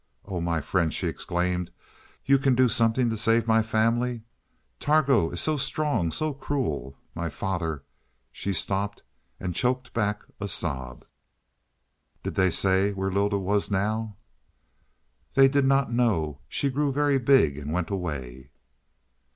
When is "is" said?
5.29-5.39